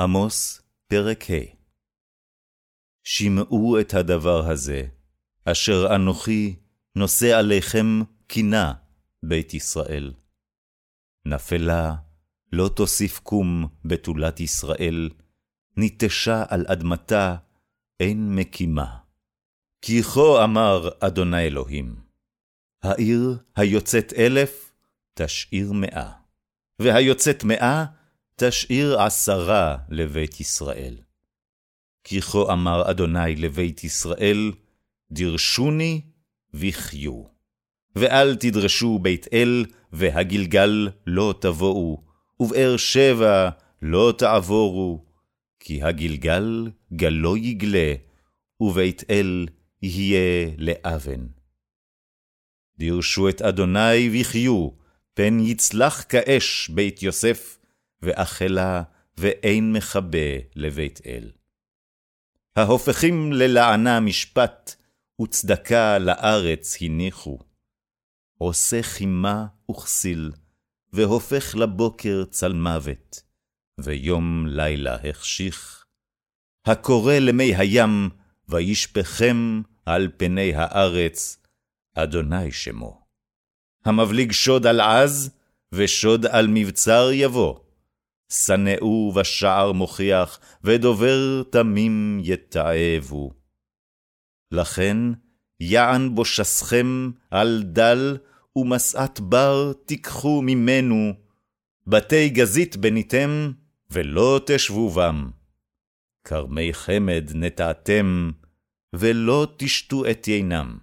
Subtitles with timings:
[0.00, 1.54] עמוס, פרק ה'
[3.04, 4.86] שמעו את הדבר הזה,
[5.44, 6.56] אשר אנוכי
[6.96, 7.86] נושא עליכם
[8.26, 8.74] קינה,
[9.24, 10.12] בית ישראל.
[11.26, 11.94] נפלה,
[12.52, 15.10] לא תוסיף קום בתולת ישראל,
[15.76, 17.36] ניטשה על אדמתה,
[18.00, 18.96] אין מקימה.
[19.82, 21.96] כי כה אמר אדוני אלוהים,
[22.82, 24.74] העיר היוצאת אלף,
[25.14, 26.12] תשאיר מאה,
[26.78, 27.84] והיוצאת מאה,
[28.36, 30.96] תשאיר עשרה לבית ישראל.
[32.04, 34.52] כי כה אמר אדוני לבית ישראל,
[35.10, 36.00] דרשוני
[36.54, 37.22] וחיו.
[37.96, 42.02] ואל תדרשו בית אל, והגלגל לא תבואו,
[42.40, 43.50] ובאר שבע
[43.82, 45.04] לא תעבורו,
[45.60, 47.94] כי הגלגל גלו יגלה,
[48.60, 49.46] ובית אל
[49.82, 51.26] יהיה לאבן.
[52.78, 54.68] דירשו את אדוני וחיו,
[55.14, 57.58] פן יצלח כאש בית יוסף,
[58.02, 58.82] ואכלה
[59.16, 61.30] ואין מכבה לבית אל.
[62.56, 64.74] ההופכים ללענה משפט,
[65.22, 67.38] וצדקה לארץ הניחו.
[68.38, 70.32] עושה חימה וכסיל,
[70.92, 73.22] והופך לבוקר צלמוות,
[73.80, 75.84] ויום לילה החשיך.
[76.66, 78.10] הקורא למי הים,
[78.48, 81.38] וישפכם על פני הארץ,
[81.94, 83.06] אדוני שמו.
[83.84, 85.30] המבליג שוד על עז,
[85.72, 87.63] ושוד על מבצר יבוא.
[88.34, 93.32] שנאו בשער מוכיח, ודובר תמים יתעבו.
[94.50, 94.96] לכן
[95.60, 98.16] יען בו שסכם על דל,
[98.56, 101.12] ומשאת בר תיקחו ממנו,
[101.86, 103.50] בתי גזית בניתם,
[103.90, 105.30] ולא תשבו בם.
[106.24, 108.30] כרמי חמד נטעתם,
[108.92, 110.78] ולא תשתו את ינם.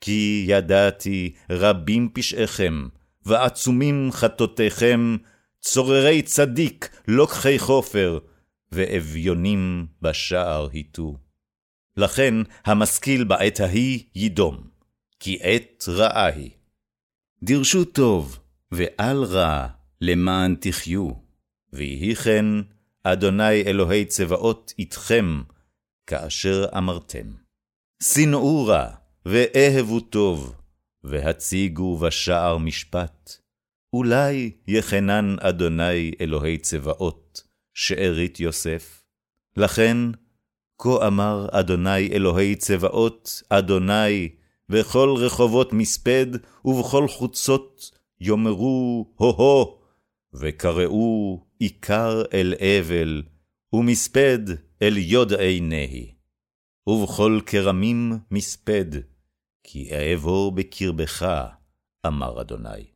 [0.00, 2.88] כי ידעתי רבים פשעיכם,
[3.26, 5.16] ועצומים חטאותיכם,
[5.62, 8.18] צוררי צדיק, לוקחי חופר,
[8.72, 11.16] ואביונים בשער היטו.
[11.96, 14.66] לכן המשכיל בעת ההיא יידום,
[15.20, 16.50] כי עת רעה היא.
[17.42, 18.38] דירשו טוב,
[18.72, 19.68] ואל רע,
[20.00, 21.10] למען תחיו,
[21.72, 22.44] ויהי כן,
[23.02, 25.42] אדוני אלוהי צבאות איתכם,
[26.06, 27.32] כאשר אמרתם.
[28.02, 28.94] שנאו רע,
[29.26, 30.54] ואהבו טוב,
[31.04, 33.41] והציגו בשער משפט.
[33.92, 37.42] אולי יחנן אדוני אלוהי צבאות,
[37.74, 39.04] שארית יוסף.
[39.56, 39.96] לכן,
[40.78, 44.28] כה אמר אדוני אלוהי צבאות, אדוני,
[44.68, 46.26] בכל רחובות מספד,
[46.64, 49.78] ובכל חוצות יאמרו הו-הו,
[50.34, 53.22] וקראו עיקר אל אבל,
[53.72, 54.40] ומספד
[54.82, 56.14] אל יודעי נהי.
[56.86, 58.86] ובכל כרמים מספד,
[59.64, 61.26] כי אעבור בקרבך,
[62.06, 62.91] אמר אדוני.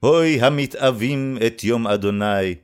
[0.00, 2.54] הוי המתאבים את יום אדוני,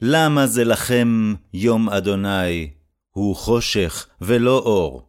[0.00, 2.70] למה זה לכם יום אדוני,
[3.10, 5.08] הוא חושך ולא אור.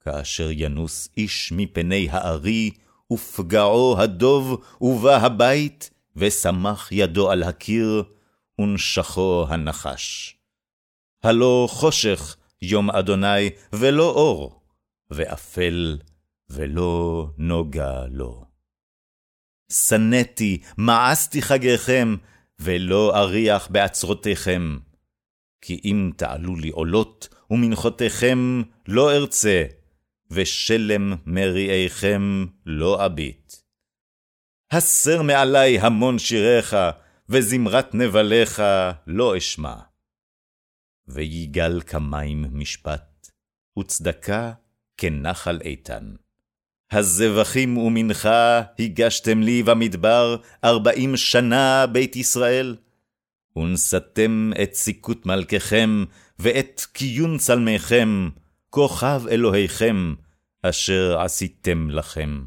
[0.00, 2.70] כאשר ינוס איש מפני הארי,
[3.12, 8.04] ופגעו הדוב, ובא הבית, ושמח ידו על הקיר,
[8.58, 10.36] ונשכו הנחש.
[11.22, 14.60] הלא חושך יום אדוני, ולא אור,
[15.10, 15.98] ואפל,
[16.50, 18.49] ולא נוגה לו.
[19.70, 22.16] שנאתי, מאסתי חגיכם,
[22.60, 24.78] ולא אריח בעצרותיכם.
[25.60, 29.64] כי אם תעלו לי עולות, ומנחותיכם לא ארצה,
[30.30, 33.52] ושלם מריעיכם לא אביט.
[34.70, 36.76] הסר מעלי המון שיריך,
[37.28, 38.62] וזמרת נבליך
[39.06, 39.76] לא אשמע.
[41.08, 43.30] ויגל כמים משפט,
[43.78, 44.52] וצדקה
[44.96, 46.14] כנחל איתן.
[46.92, 52.76] הזבחים ומנחה הגשתם לי במדבר ארבעים שנה בית ישראל,
[53.56, 56.04] ונשאתם את סיכות מלככם,
[56.38, 58.28] ואת קיון צלמיכם,
[58.70, 60.14] כוכב אלוהיכם,
[60.62, 62.44] אשר עשיתם לכם.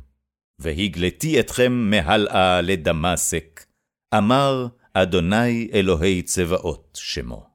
[0.59, 3.65] והגלתי אתכם מהלאה לדמשק,
[4.17, 7.52] אמר אדוני אלוהי צבאות שמו.